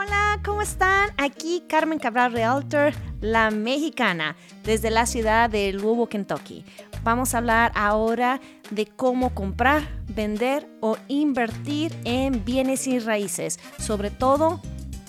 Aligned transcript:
Hola, 0.00 0.40
¿cómo 0.44 0.62
están? 0.62 1.10
Aquí 1.16 1.64
Carmen 1.68 1.98
Cabral 1.98 2.30
Realtor, 2.30 2.92
la 3.20 3.50
mexicana, 3.50 4.36
desde 4.62 4.92
la 4.92 5.06
ciudad 5.06 5.50
de 5.50 5.72
Louisville, 5.72 6.08
Kentucky. 6.08 6.64
Vamos 7.02 7.34
a 7.34 7.38
hablar 7.38 7.72
ahora 7.74 8.40
de 8.70 8.86
cómo 8.86 9.34
comprar, 9.34 9.82
vender 10.06 10.68
o 10.80 10.96
invertir 11.08 11.92
en 12.04 12.44
bienes 12.44 12.86
y 12.86 13.00
raíces, 13.00 13.58
sobre 13.80 14.12
todo 14.12 14.60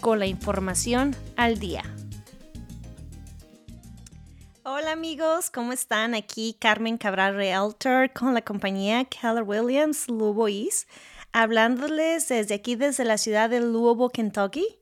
con 0.01 0.17
la 0.17 0.25
información 0.25 1.15
al 1.37 1.59
día. 1.59 1.83
Hola 4.63 4.93
amigos, 4.93 5.51
¿cómo 5.51 5.71
están? 5.71 6.15
Aquí 6.15 6.57
Carmen 6.59 6.97
Cabral 6.97 7.35
Realtor 7.35 8.11
con 8.11 8.33
la 8.33 8.41
compañía 8.41 9.05
Keller 9.05 9.43
Williams 9.43 10.07
Louisville 10.09 10.87
hablándoles 11.31 12.27
desde 12.27 12.55
aquí, 12.55 12.75
desde 12.75 13.05
la 13.05 13.17
ciudad 13.17 13.49
de 13.49 13.61
Louisville, 13.61 14.09
Kentucky. 14.11 14.78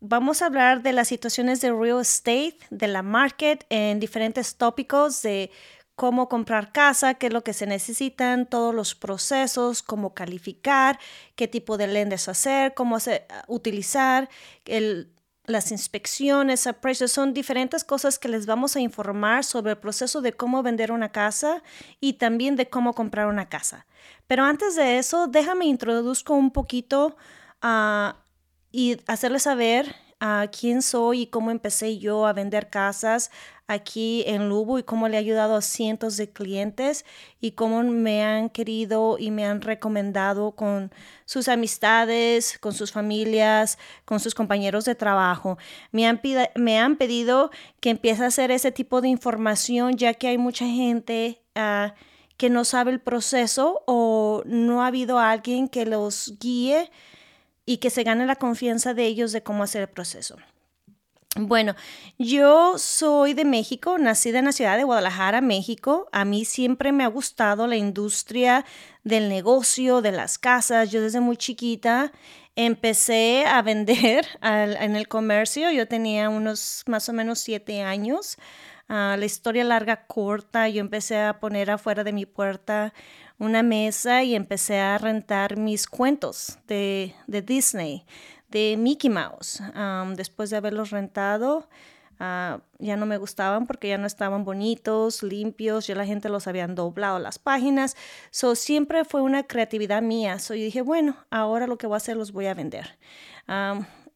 Vamos 0.00 0.42
a 0.42 0.46
hablar 0.46 0.82
de 0.82 0.92
las 0.92 1.08
situaciones 1.08 1.60
de 1.60 1.72
real 1.72 2.00
estate, 2.00 2.58
de 2.70 2.88
la 2.88 3.02
market, 3.02 3.64
en 3.68 4.00
diferentes 4.00 4.56
tópicos 4.56 5.22
de 5.22 5.50
cómo 5.94 6.28
comprar 6.28 6.70
casa, 6.70 7.14
qué 7.14 7.26
es 7.26 7.32
lo 7.32 7.42
que 7.42 7.52
se 7.52 7.66
necesitan, 7.66 8.46
todos 8.46 8.72
los 8.72 8.94
procesos, 8.94 9.82
cómo 9.82 10.14
calificar, 10.14 10.98
qué 11.34 11.48
tipo 11.48 11.76
de 11.76 11.88
lenders 11.88 12.28
hacer, 12.28 12.72
cómo 12.74 12.94
hacer, 12.94 13.26
utilizar 13.48 14.28
el, 14.64 15.12
las 15.48 15.72
inspecciones, 15.72 16.68
precios, 16.80 17.10
son 17.10 17.34
diferentes 17.34 17.82
cosas 17.82 18.18
que 18.18 18.28
les 18.28 18.46
vamos 18.46 18.76
a 18.76 18.80
informar 18.80 19.42
sobre 19.42 19.72
el 19.72 19.78
proceso 19.78 20.20
de 20.20 20.34
cómo 20.34 20.62
vender 20.62 20.92
una 20.92 21.10
casa 21.10 21.62
y 22.00 22.12
también 22.12 22.54
de 22.54 22.68
cómo 22.68 22.94
comprar 22.94 23.26
una 23.26 23.48
casa. 23.48 23.86
Pero 24.26 24.44
antes 24.44 24.76
de 24.76 24.98
eso, 24.98 25.26
déjame 25.26 25.64
introduzco 25.64 26.34
un 26.34 26.52
poquito 26.52 27.16
a 27.60 28.16
y 28.72 29.00
hacerles 29.06 29.44
saber 29.44 29.94
a 30.20 30.48
quién 30.50 30.82
soy 30.82 31.22
y 31.22 31.26
cómo 31.26 31.50
empecé 31.50 31.98
yo 31.98 32.26
a 32.26 32.32
vender 32.32 32.70
casas 32.70 33.30
aquí 33.68 34.24
en 34.26 34.48
Lubo 34.48 34.78
y 34.78 34.82
cómo 34.82 35.08
le 35.08 35.16
he 35.16 35.20
ayudado 35.20 35.54
a 35.54 35.62
cientos 35.62 36.16
de 36.16 36.30
clientes 36.30 37.04
y 37.40 37.52
cómo 37.52 37.82
me 37.82 38.24
han 38.24 38.48
querido 38.48 39.16
y 39.18 39.30
me 39.30 39.44
han 39.44 39.60
recomendado 39.60 40.52
con 40.52 40.90
sus 41.26 41.48
amistades, 41.48 42.58
con 42.58 42.72
sus 42.72 42.90
familias, 42.90 43.78
con 44.06 44.20
sus 44.20 44.34
compañeros 44.34 44.86
de 44.86 44.94
trabajo. 44.94 45.58
Me 45.92 46.06
han, 46.06 46.20
me 46.56 46.78
han 46.78 46.96
pedido 46.96 47.50
que 47.80 47.90
empiece 47.90 48.24
a 48.24 48.28
hacer 48.28 48.50
ese 48.50 48.72
tipo 48.72 49.00
de 49.00 49.08
información 49.08 49.96
ya 49.96 50.14
que 50.14 50.28
hay 50.28 50.38
mucha 50.38 50.66
gente 50.66 51.42
ah, 51.54 51.94
que 52.38 52.48
no 52.50 52.64
sabe 52.64 52.90
el 52.92 53.00
proceso 53.00 53.82
o 53.86 54.42
no 54.46 54.82
ha 54.82 54.86
habido 54.86 55.18
alguien 55.18 55.68
que 55.68 55.84
los 55.84 56.34
guíe 56.40 56.90
y 57.68 57.76
que 57.76 57.90
se 57.90 58.02
gane 58.02 58.24
la 58.24 58.36
confianza 58.36 58.94
de 58.94 59.04
ellos 59.04 59.30
de 59.32 59.42
cómo 59.42 59.62
hacer 59.62 59.82
el 59.82 59.88
proceso. 59.88 60.36
Bueno, 61.36 61.74
yo 62.18 62.78
soy 62.78 63.34
de 63.34 63.44
México, 63.44 63.98
nacida 63.98 64.38
en 64.38 64.46
la 64.46 64.52
ciudad 64.52 64.78
de 64.78 64.84
Guadalajara, 64.84 65.42
México. 65.42 66.08
A 66.10 66.24
mí 66.24 66.46
siempre 66.46 66.92
me 66.92 67.04
ha 67.04 67.08
gustado 67.08 67.66
la 67.66 67.76
industria 67.76 68.64
del 69.04 69.28
negocio, 69.28 70.00
de 70.00 70.12
las 70.12 70.38
casas. 70.38 70.90
Yo 70.90 71.02
desde 71.02 71.20
muy 71.20 71.36
chiquita 71.36 72.10
empecé 72.56 73.44
a 73.46 73.60
vender 73.60 74.26
en 74.42 74.96
el 74.96 75.06
comercio. 75.06 75.70
Yo 75.70 75.86
tenía 75.86 76.30
unos 76.30 76.84
más 76.86 77.10
o 77.10 77.12
menos 77.12 77.38
siete 77.38 77.82
años. 77.82 78.38
Ah, 78.88 79.16
la 79.18 79.26
historia 79.26 79.64
larga, 79.64 80.06
corta, 80.06 80.70
yo 80.70 80.80
empecé 80.80 81.20
a 81.20 81.38
poner 81.38 81.70
afuera 81.70 82.02
de 82.02 82.14
mi 82.14 82.24
puerta 82.24 82.94
una 83.38 83.62
mesa 83.62 84.22
y 84.24 84.34
empecé 84.34 84.80
a 84.80 84.98
rentar 84.98 85.56
mis 85.56 85.86
cuentos 85.86 86.58
de, 86.66 87.14
Disney, 87.26 88.04
de 88.48 88.76
Mickey 88.78 89.10
Mouse. 89.10 89.62
después 90.14 90.50
de 90.50 90.56
haberlos 90.56 90.90
rentado, 90.90 91.68
ah, 92.18 92.60
ya 92.78 92.96
no 92.96 93.06
me 93.06 93.16
gustaban 93.16 93.66
porque 93.66 93.88
ya 93.88 93.98
no 93.98 94.06
estaban 94.06 94.44
bonitos, 94.44 95.22
limpios, 95.22 95.86
ya 95.86 95.94
la 95.94 96.06
gente 96.06 96.28
los 96.28 96.46
habían 96.46 96.74
doblado 96.74 97.18
las 97.18 97.38
páginas. 97.38 97.96
So, 98.30 98.54
siempre 98.54 99.04
fue 99.04 99.22
una 99.22 99.44
creatividad 99.44 100.02
mía. 100.02 100.38
So, 100.38 100.54
dije, 100.54 100.82
bueno, 100.82 101.16
ahora 101.30 101.66
lo 101.66 101.78
que 101.78 101.86
voy 101.86 101.94
a 101.94 101.98
hacer 101.98 102.16
los 102.16 102.32
voy 102.32 102.46
a 102.46 102.54
vender. 102.54 102.98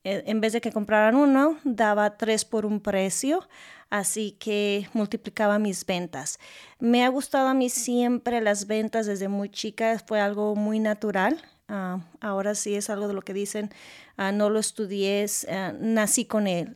En 0.05 0.41
vez 0.41 0.53
de 0.53 0.61
que 0.61 0.73
compraran 0.73 1.17
uno, 1.17 1.59
daba 1.65 2.17
tres 2.17 2.45
por 2.45 2.67
un 2.67 2.81
precio 2.81 3.47
así 3.93 4.33
que 4.41 4.89
multiplicaba 4.95 5.59
mis 5.59 5.85
ventas. 5.85 6.39
Me 6.79 7.05
ha 7.05 7.09
gustado 7.11 7.49
a 7.49 7.55
mí 7.55 7.69
siempre 7.69 8.41
las 8.41 8.67
ventas 8.67 9.05
desde 9.05 9.29
muy 9.29 9.51
chica, 9.51 10.03
fue 10.05 10.19
algo 10.19 10.57
muy 10.57 10.79
natural. 10.79 11.43
Ah, 11.69 12.01
ahora 12.21 12.55
sí 12.55 12.75
es 12.75 12.89
algo 12.89 13.07
de 13.07 13.13
lo 13.13 13.21
que 13.21 13.35
dicen, 13.35 13.71
ah, 14.17 14.33
no 14.33 14.49
lo 14.49 14.59
estudié, 14.59 15.27
ah, 15.51 15.75
nací 15.79 16.25
con 16.25 16.47
él. 16.47 16.75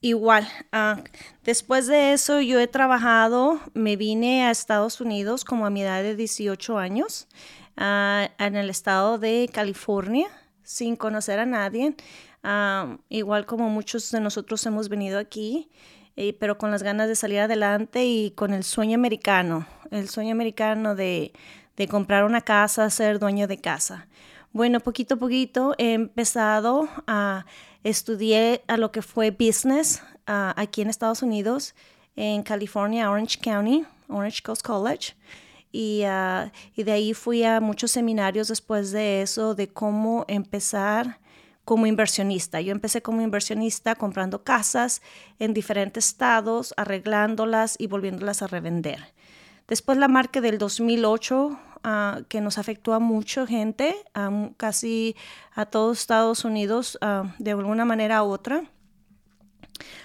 igual, 0.00 0.48
después 1.44 1.86
de 1.86 2.14
eso 2.14 2.40
yo 2.40 2.58
he 2.58 2.66
trabajado, 2.66 3.60
me 3.74 3.96
vine 3.96 4.46
a 4.46 4.50
Estados 4.50 5.00
Unidos 5.02 5.44
como 5.44 5.66
a 5.66 5.70
mi 5.70 5.82
edad 5.82 6.02
de 6.02 6.16
18 6.16 6.78
años, 6.78 7.28
en 7.76 8.56
el 8.56 8.70
estado 8.70 9.18
de 9.18 9.48
California, 9.52 10.28
sin 10.64 10.96
conocer 10.96 11.38
a 11.38 11.46
nadie 11.46 11.94
igual 13.08 13.46
como 13.46 13.68
muchos 13.68 14.10
de 14.10 14.20
nosotros 14.20 14.64
hemos 14.66 14.88
venido 14.88 15.18
aquí, 15.18 15.70
eh, 16.16 16.36
pero 16.38 16.58
con 16.58 16.70
las 16.70 16.82
ganas 16.82 17.08
de 17.08 17.16
salir 17.16 17.40
adelante 17.40 18.04
y 18.04 18.32
con 18.32 18.52
el 18.52 18.64
sueño 18.64 18.96
americano, 18.96 19.66
el 19.90 20.08
sueño 20.08 20.32
americano 20.32 20.94
de, 20.94 21.32
de 21.76 21.88
comprar 21.88 22.24
una 22.24 22.40
casa, 22.40 22.90
ser 22.90 23.18
dueño 23.18 23.46
de 23.46 23.58
casa. 23.58 24.08
Bueno, 24.52 24.80
poquito 24.80 25.14
a 25.14 25.18
poquito 25.18 25.74
he 25.78 25.94
empezado 25.94 26.88
a 27.06 27.46
estudiar 27.84 28.60
a 28.68 28.76
lo 28.76 28.92
que 28.92 29.00
fue 29.00 29.30
business 29.30 30.02
aquí 30.26 30.82
en 30.82 30.90
Estados 30.90 31.22
Unidos, 31.22 31.74
en 32.16 32.42
California, 32.42 33.10
Orange 33.10 33.38
County, 33.40 33.86
Orange 34.08 34.42
Coast 34.42 34.62
College. 34.62 35.14
Y, 35.72 36.02
y, 36.74 36.82
de 36.82 36.92
ahí 36.92 37.14
fui 37.14 37.44
a 37.44 37.60
muchos 37.60 37.90
seminarios 37.90 38.48
después 38.48 38.92
de 38.92 39.22
eso, 39.22 39.54
de 39.54 39.68
cómo 39.68 40.26
empezar 40.28 41.18
como 41.64 41.86
inversionista. 41.86 42.60
Yo 42.60 42.72
empecé 42.72 43.02
como 43.02 43.22
inversionista 43.22 43.94
comprando 43.94 44.44
casas 44.44 45.00
en 45.38 45.54
diferentes 45.54 46.06
estados, 46.06 46.74
arreglándolas 46.76 47.76
y 47.78 47.86
volviéndolas 47.86 48.42
a 48.42 48.46
revender. 48.46 49.12
Después 49.68 49.96
la 49.98 50.08
marca 50.08 50.40
del 50.40 50.58
2008, 50.58 51.58
ah, 51.84 52.20
que 52.28 52.40
nos 52.40 52.58
afectó 52.58 52.94
a 52.94 52.98
mucha 52.98 53.46
gente, 53.46 53.94
casi 54.56 55.16
a 55.54 55.66
todos 55.66 56.00
Estados 56.00 56.44
Unidos, 56.44 56.98
ah, 57.00 57.34
de 57.38 57.52
alguna 57.52 57.84
manera 57.84 58.22
u 58.22 58.30
otra. 58.30 58.64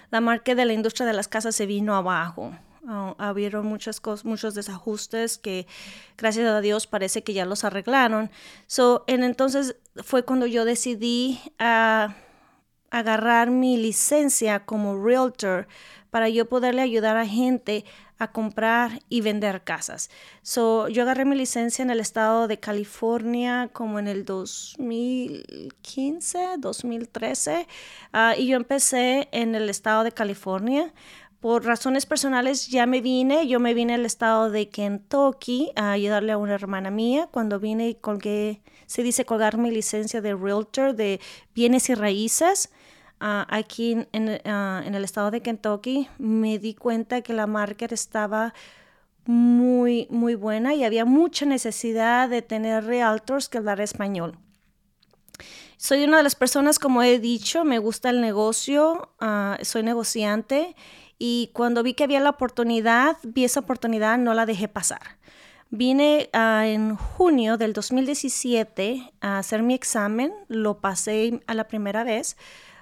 La 0.09 0.21
marca 0.21 0.55
de 0.55 0.65
la 0.65 0.73
industria 0.73 1.05
de 1.05 1.13
las 1.13 1.27
casas 1.27 1.55
se 1.55 1.65
vino 1.65 1.95
abajo. 1.95 2.53
Uh, 2.87 3.15
habieron 3.17 3.65
muchas 3.65 3.99
cosas, 3.99 4.23
muchos 4.23 4.53
desajustes 4.53 5.37
que 5.37 5.67
gracias 6.17 6.47
a 6.47 6.61
Dios 6.61 6.87
parece 6.87 7.21
que 7.21 7.33
ya 7.33 7.45
los 7.45 7.65
arreglaron. 7.65 8.31
So, 8.65 9.03
en 9.07 9.25
entonces 9.25 9.75
fue 9.97 10.23
cuando 10.23 10.45
yo 10.45 10.63
decidí 10.63 11.41
a 11.59 12.15
agarrar 12.89 13.51
mi 13.51 13.75
licencia 13.75 14.65
como 14.65 15.03
realtor 15.03 15.67
para 16.11 16.29
yo 16.29 16.47
poderle 16.47 16.81
ayudar 16.81 17.17
a 17.17 17.27
gente 17.27 17.83
a 18.19 18.31
comprar 18.31 19.01
y 19.09 19.19
vender 19.19 19.65
casas. 19.65 20.09
So, 20.41 20.87
yo 20.87 21.03
agarré 21.03 21.25
mi 21.25 21.35
licencia 21.35 21.83
en 21.83 21.91
el 21.91 21.99
estado 21.99 22.47
de 22.47 22.57
California 22.57 23.69
como 23.73 23.99
en 23.99 24.07
el 24.07 24.23
2015, 24.23 26.55
2013, 26.57 27.67
ah, 28.13 28.33
y 28.37 28.47
yo 28.47 28.55
empecé 28.55 29.27
en 29.33 29.55
el 29.55 29.69
estado 29.69 30.05
de 30.05 30.13
California 30.13 30.93
por 31.39 31.65
razones 31.65 32.05
personales 32.05 32.67
ya 32.67 32.85
me 32.85 33.01
vine, 33.01 33.47
yo 33.47 33.59
me 33.59 33.73
vine 33.73 33.93
al 33.93 34.05
estado 34.05 34.49
de 34.49 34.69
Kentucky 34.69 35.71
a 35.75 35.91
ayudarle 35.91 36.31
a 36.31 36.37
una 36.37 36.55
hermana 36.55 36.89
mía 36.89 37.29
cuando 37.31 37.59
vine 37.59 37.89
y 37.89 37.95
colgué, 37.95 38.61
se 38.87 39.03
dice 39.03 39.25
colgar 39.25 39.57
mi 39.57 39.69
licencia 39.69 40.21
de 40.21 40.33
realtor 40.33 40.95
de 40.95 41.19
bienes 41.53 41.89
y 41.89 41.95
raíces. 41.95 42.71
Ah, 43.19 43.45
aquí 43.49 43.97
ah, 44.45 44.83
en, 44.85 44.95
el 44.95 45.03
estado 45.03 45.31
de 45.31 45.41
Kentucky 45.41 46.07
me 46.17 46.59
di 46.59 46.73
cuenta 46.73 47.21
que 47.21 47.33
la 47.33 47.47
market 47.47 47.91
estaba 47.91 48.53
muy, 49.25 50.07
muy 50.09 50.35
buena 50.35 50.73
y 50.73 50.83
había 50.83 51.05
mucha 51.05 51.45
necesidad 51.45 52.29
de 52.29 52.41
tener 52.41 52.85
realtors 52.85 53.49
que 53.49 53.57
hablar 53.59 53.81
español. 53.81 54.37
Soy 55.77 56.03
una 56.03 56.17
de 56.17 56.23
las 56.23 56.33
personas, 56.33 56.79
como 56.79 57.03
he 57.03 57.19
dicho, 57.19 57.63
me 57.63 57.77
gusta 57.77 58.09
el 58.09 58.21
negocio, 58.21 59.13
ah, 59.19 59.59
soy 59.61 59.83
negociante 59.83 60.75
y 61.19 61.49
cuando 61.53 61.83
vi 61.83 61.93
que 61.93 62.03
había 62.03 62.19
la 62.19 62.29
oportunidad, 62.29 63.17
vi 63.23 63.43
esa 63.43 63.61
oportunidad, 63.61 64.17
no 64.17 64.33
la 64.33 64.45
dejé 64.45 64.67
pasar. 64.67 65.17
Vine 65.69 66.29
ah, 66.31 66.65
en 66.65 66.95
junio 66.95 67.57
del 67.57 67.73
2017 67.73 69.11
a 69.19 69.39
hacer 69.39 69.63
mi 69.63 69.73
examen, 69.73 70.33
lo 70.47 70.79
pasé 70.79 71.41
a 71.45 71.53
la 71.53 71.67
primera 71.67 72.03
vez. 72.03 72.37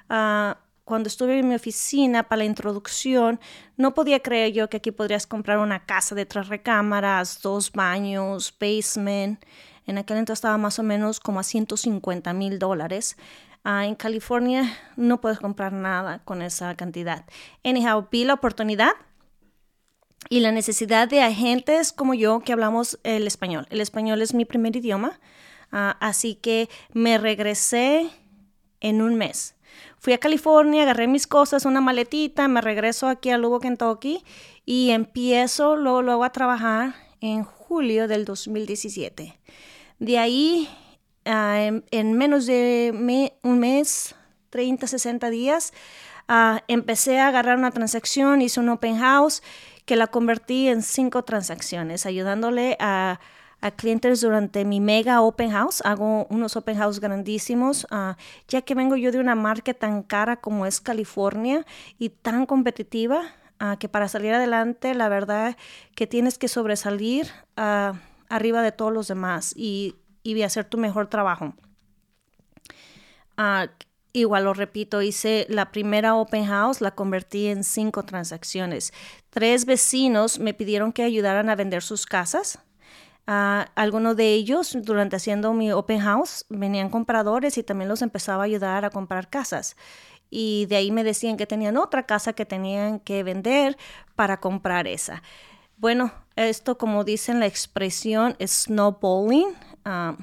Ah, 0.10 0.60
cuando 0.84 1.08
estuve 1.08 1.40
en 1.40 1.48
mi 1.48 1.56
oficina 1.56 2.24
para 2.24 2.40
la 2.40 2.46
introducción, 2.46 3.40
no 3.76 3.96
podía 3.96 4.20
creer 4.20 4.54
yo 4.54 4.70
que 4.70 4.78
aquí 4.78 4.92
podrías 4.92 5.26
comprar 5.26 5.58
una 5.58 5.84
casa 5.86 6.14
de 6.14 6.28
tres 6.28 6.48
recámaras, 6.48 7.42
dos 7.42 7.72
baños, 7.72 8.54
basement. 8.60 9.44
En 9.88 9.98
aquel 9.98 10.18
entonces 10.18 10.38
estaba 10.38 10.60
más 10.60 10.78
o 10.78 10.84
menos 10.84 11.20
como 11.20 11.40
a 11.40 11.44
150 11.44 12.32
mil 12.34 12.60
dólares. 12.60 13.18
Ah, 13.68 13.88
en 13.88 13.96
California 13.96 14.78
no 14.96 15.20
puedes 15.20 15.40
comprar 15.40 15.74
nada 15.74 16.20
con 16.24 16.44
esa 16.44 16.76
cantidad. 16.76 17.26
Anyhow, 17.64 18.08
vi 18.12 18.24
la 18.24 18.36
oportunidad 18.36 18.92
y 20.30 20.42
la 20.42 20.52
necesidad 20.52 21.08
de 21.08 21.24
agentes 21.24 21.92
como 21.92 22.14
yo 22.14 22.42
que 22.42 22.54
hablamos 22.54 23.00
el 23.04 23.26
español. 23.26 23.66
El 23.72 23.82
español 23.82 24.22
es 24.22 24.36
mi 24.36 24.46
primer 24.46 24.76
idioma, 24.76 25.20
ah, 25.72 25.98
así 26.00 26.36
que 26.36 26.70
me 26.94 27.18
regresé 27.18 28.12
en 28.82 29.02
un 29.02 29.16
mes. 29.16 29.56
Fui 29.98 30.14
a 30.14 30.20
California, 30.20 30.84
agarré 30.84 31.08
mis 31.08 31.26
cosas, 31.26 31.66
una 31.66 31.82
maletita, 31.82 32.48
me 32.48 32.62
regreso 32.62 33.08
aquí 33.08 33.32
a 33.32 33.40
Lugo, 33.40 33.60
Kentucky 33.60 34.24
y 34.64 34.92
empiezo 34.92 35.76
luego, 35.76 36.04
luego 36.04 36.24
a 36.24 36.32
trabajar 36.32 36.94
en 37.20 37.44
julio 37.44 38.08
del 38.08 38.26
2017. 38.26 39.40
De 39.98 40.20
ahí 40.20 40.70
Ah, 41.26 41.72
en, 41.90 42.14
menos 42.14 42.46
de 42.46 43.32
un 43.42 43.60
mes, 43.60 44.16
30, 44.52 44.86
60 44.86 45.30
días, 45.32 45.74
uh, 46.30 46.60
empecé 46.68 47.20
a 47.20 47.28
agarrar 47.28 47.58
una 47.58 47.72
transacción, 47.72 48.44
hice 48.44 48.60
un 48.60 48.70
open 48.70 49.00
house 49.00 49.42
que 49.86 49.96
la 49.96 50.08
convertí 50.08 50.68
en 50.68 50.84
cinco 50.84 51.24
transacciones, 51.24 52.06
ayudándole 52.06 52.78
a, 52.80 53.20
a 53.60 53.72
clientes 53.72 54.22
durante 54.22 54.66
mi 54.66 54.80
mega 54.80 55.22
open 55.22 55.50
house. 55.50 55.82
Hago 55.84 56.28
unos 56.30 56.56
open 56.56 56.78
house 56.78 57.00
grandísimos, 57.00 57.88
uh, 57.92 58.14
ya 58.48 58.62
que 58.62 58.76
vengo 58.76 58.96
yo 58.96 59.12
de 59.12 59.20
una 59.20 59.34
marca 59.34 59.74
tan 59.74 60.04
cara 60.04 60.38
como 60.38 60.68
es 60.68 60.80
California 60.80 61.66
y 61.98 62.10
tan 62.10 62.46
competitiva, 62.46 63.24
que 63.80 63.88
para 63.88 64.10
salir 64.10 64.34
adelante, 64.34 64.94
la 64.94 65.08
verdad 65.08 65.56
que 65.96 66.06
tienes 66.08 66.38
que 66.38 66.50
sobresalir 66.50 67.32
arriba 67.56 68.62
de 68.62 68.72
todos 68.74 68.94
los 68.94 69.08
demás. 69.08 69.54
Y 69.56 69.96
y 70.26 70.42
hacer 70.42 70.66
tu 70.66 70.78
mejor 70.78 71.08
trabajo. 71.08 71.54
Ah, 73.38 73.68
igual 74.14 74.46
lo 74.46 74.54
repito, 74.54 75.02
hice 75.02 75.46
la 75.50 75.72
primera 75.72 76.16
open 76.16 76.46
house, 76.46 76.82
la 76.82 76.92
convertí 76.92 77.48
en 77.48 77.64
cinco 77.64 78.04
transacciones. 78.04 78.94
Tres 79.30 79.66
vecinos 79.66 80.40
me 80.40 80.54
pidieron 80.54 80.92
que 80.92 81.04
ayudaran 81.04 81.50
a 81.50 81.56
vender 81.56 81.84
sus 81.84 82.06
casas. 82.06 82.60
Uh, 83.28 83.66
algunos 83.74 84.16
de 84.16 84.34
ellos, 84.34 84.78
durante 84.82 85.16
haciendo 85.16 85.52
mi 85.54 85.72
open 85.72 86.00
house, 86.00 86.46
venían 86.50 86.90
compradores 86.90 87.58
y 87.58 87.64
también 87.64 87.90
los 87.90 88.02
empezaba 88.02 88.44
a 88.44 88.46
ayudar 88.46 88.86
a 88.86 88.92
comprar 88.92 89.30
casas. 89.30 89.76
Y 90.30 90.66
de 90.68 90.78
ahí 90.78 90.92
me 90.92 91.04
decían 91.04 91.38
que 91.38 91.48
tenían 91.48 91.78
otra 91.78 92.06
casa 92.06 92.34
que 92.34 92.46
tenían 92.46 93.00
que 93.00 93.24
vender 93.24 93.78
para 94.16 94.40
comprar 94.40 94.88
esa. 94.88 95.24
Bueno, 95.78 96.14
esto 96.36 96.78
como 96.78 97.04
dicen 97.04 97.40
la 97.40 97.48
expresión 97.48 98.36
snowballing, 98.40 99.48
uh, 99.86 100.16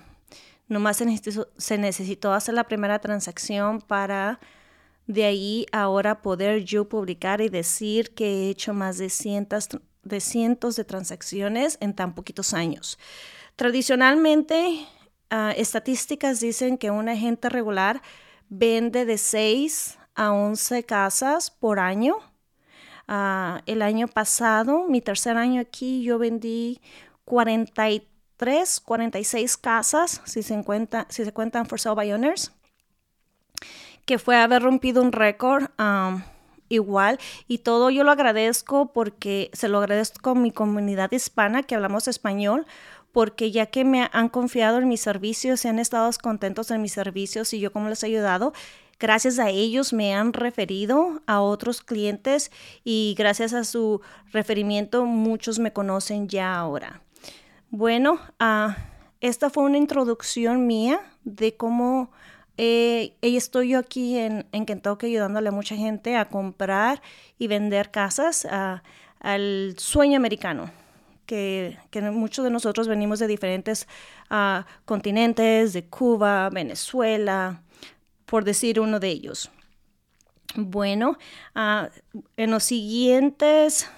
nomás 0.68 0.96
se 0.96 1.78
necesitó, 1.78 2.32
hacer 2.32 2.54
la 2.54 2.64
primera 2.64 2.98
transacción 2.98 3.80
para 3.80 4.40
de 5.06 5.24
ahí 5.24 5.66
ahora 5.72 6.22
poder 6.22 6.64
yo 6.64 6.88
publicar 6.88 7.40
y 7.40 7.48
decir 7.48 8.14
que 8.14 8.26
he 8.26 8.50
hecho 8.50 8.72
más 8.72 8.98
de 8.98 9.10
cientos 9.10 9.68
de, 10.02 10.20
cientos 10.20 10.76
de 10.76 10.84
transacciones 10.84 11.78
en 11.80 11.94
tan 11.94 12.14
poquitos 12.14 12.54
años. 12.54 12.98
Tradicionalmente, 13.56 14.86
uh, 15.30 15.52
estadísticas 15.56 16.40
dicen 16.40 16.78
que 16.78 16.90
un 16.90 17.08
agente 17.08 17.48
regular 17.48 18.02
vende 18.48 19.04
de 19.04 19.18
6 19.18 19.98
a 20.14 20.32
11 20.32 20.84
casas 20.84 21.50
por 21.50 21.78
año. 21.78 22.16
Uh, 23.08 23.60
el 23.66 23.82
año 23.82 24.08
pasado, 24.08 24.86
mi 24.88 25.00
tercer 25.00 25.36
año 25.36 25.60
aquí, 25.60 26.02
yo 26.02 26.18
vendí 26.18 26.80
43 27.24 28.11
46 28.84 29.56
casas, 29.56 30.20
si 30.24 30.42
se, 30.42 30.62
cuenta, 30.64 31.06
si 31.08 31.24
se 31.24 31.32
cuentan 31.32 31.66
for 31.66 31.78
sale 31.78 31.96
by 31.96 32.12
owners, 32.12 32.52
que 34.04 34.18
fue 34.18 34.36
haber 34.36 34.62
rompido 34.62 35.02
un 35.02 35.12
récord 35.12 35.70
um, 35.78 36.22
igual. 36.68 37.18
Y 37.46 37.58
todo 37.58 37.90
yo 37.90 38.04
lo 38.04 38.10
agradezco 38.10 38.92
porque 38.92 39.50
se 39.52 39.68
lo 39.68 39.78
agradezco 39.78 40.30
a 40.30 40.34
mi 40.34 40.50
comunidad 40.50 41.12
hispana 41.12 41.62
que 41.62 41.74
hablamos 41.74 42.08
español, 42.08 42.66
porque 43.12 43.50
ya 43.50 43.66
que 43.66 43.84
me 43.84 44.08
han 44.12 44.28
confiado 44.28 44.78
en 44.78 44.88
mis 44.88 45.00
servicios 45.00 45.64
y 45.64 45.68
han 45.68 45.78
estado 45.78 46.10
contentos 46.20 46.70
en 46.70 46.82
mis 46.82 46.92
servicios 46.92 47.52
y 47.52 47.60
yo 47.60 47.72
como 47.72 47.88
les 47.88 48.02
he 48.02 48.06
ayudado, 48.06 48.52
gracias 48.98 49.38
a 49.38 49.50
ellos 49.50 49.92
me 49.92 50.14
han 50.14 50.32
referido 50.32 51.20
a 51.26 51.40
otros 51.42 51.82
clientes 51.82 52.50
y 52.84 53.14
gracias 53.18 53.52
a 53.52 53.64
su 53.64 54.00
referimiento 54.32 55.04
muchos 55.04 55.58
me 55.58 55.72
conocen 55.72 56.28
ya 56.28 56.56
ahora. 56.56 57.02
Bueno, 57.74 58.20
uh, 58.38 58.74
esta 59.22 59.48
fue 59.48 59.64
una 59.64 59.78
introducción 59.78 60.66
mía 60.66 61.00
de 61.24 61.56
cómo 61.56 62.10
eh, 62.58 63.16
estoy 63.22 63.70
yo 63.70 63.78
aquí 63.78 64.18
en, 64.18 64.44
en, 64.52 64.66
Kentucky 64.66 65.06
ayudándole 65.06 65.48
a 65.48 65.52
mucha 65.52 65.74
gente 65.74 66.18
a 66.18 66.28
comprar 66.28 67.00
y 67.38 67.46
vender 67.46 67.90
casas 67.90 68.46
al 69.20 69.74
sueño 69.78 70.18
americano. 70.18 70.70
Que, 71.24 71.78
que, 71.90 72.02
muchos 72.02 72.44
de 72.44 72.50
nosotros 72.50 72.88
venimos 72.88 73.20
de 73.20 73.26
diferentes 73.26 73.88
uh, 74.30 74.64
continentes, 74.84 75.72
de 75.72 75.86
Cuba, 75.86 76.50
Venezuela, 76.50 77.62
por 78.26 78.44
decir 78.44 78.80
uno 78.80 79.00
de 79.00 79.08
ellos. 79.08 79.50
Bueno, 80.56 81.16
en 82.36 82.50
los 82.50 82.64
siguientes 82.64 83.88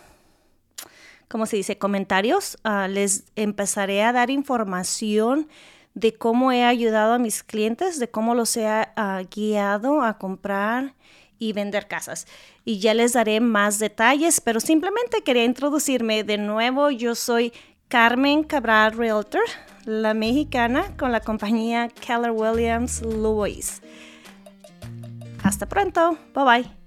como 1.29 1.47
se 1.47 1.57
dice, 1.57 1.79
comentarios, 1.79 2.59
ah, 2.65 2.89
les 2.89 3.25
empezaré 3.37 4.03
a 4.03 4.13
dar 4.13 4.31
información 4.31 5.49
de 5.95 6.15
cómo 6.15 6.53
he 6.53 6.65
ayudado 6.65 7.15
a 7.15 7.19
mis 7.19 7.43
clientes, 7.43 7.99
de 7.99 8.09
cómo 8.09 8.35
los 8.35 8.57
he 8.57 8.67
ah, 8.67 9.23
guiado 9.31 10.03
a 10.03 10.19
comprar 10.19 10.95
y 11.39 11.53
vender 11.53 11.87
casas. 11.87 12.27
Y 12.65 12.79
ya 12.79 12.95
les 12.95 13.13
daré 13.13 13.41
más 13.41 13.79
detalles, 13.79 14.41
pero 14.41 14.61
simplemente 14.61 15.23
quería 15.23 15.45
introducirme 15.45 16.25
de 16.25 16.39
nuevo. 16.39 16.91
Yo 16.91 17.15
soy 17.15 17.53
Carmen 17.89 18.43
Cabral 18.45 18.93
Realtor, 18.93 19.45
la 19.85 20.15
mexicana 20.15 20.97
con 20.97 21.13
la 21.13 21.21
compañía 21.21 21.89
Keller 21.89 22.33
Williams 22.33 23.03
Lewis. 23.03 23.83
Hasta 25.43 25.67
pronto. 25.67 26.19
Bye 26.35 26.45
bye. 26.45 26.84